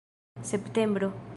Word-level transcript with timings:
septembro 0.41 1.13